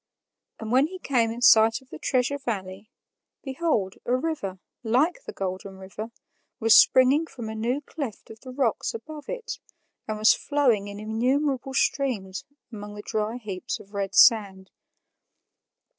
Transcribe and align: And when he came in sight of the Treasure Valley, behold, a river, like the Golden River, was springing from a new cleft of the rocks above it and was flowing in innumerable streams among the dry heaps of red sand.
And 0.59 0.71
when 0.71 0.87
he 0.87 0.97
came 0.97 1.29
in 1.29 1.43
sight 1.43 1.79
of 1.79 1.91
the 1.91 1.99
Treasure 1.99 2.39
Valley, 2.39 2.89
behold, 3.43 3.97
a 4.03 4.15
river, 4.15 4.59
like 4.81 5.23
the 5.25 5.31
Golden 5.31 5.77
River, 5.77 6.09
was 6.59 6.75
springing 6.75 7.27
from 7.27 7.49
a 7.49 7.53
new 7.53 7.81
cleft 7.81 8.31
of 8.31 8.39
the 8.39 8.49
rocks 8.49 8.95
above 8.95 9.29
it 9.29 9.59
and 10.07 10.17
was 10.17 10.33
flowing 10.33 10.87
in 10.87 10.99
innumerable 10.99 11.75
streams 11.75 12.45
among 12.73 12.95
the 12.95 13.03
dry 13.03 13.37
heaps 13.37 13.79
of 13.79 13.93
red 13.93 14.15
sand. 14.15 14.71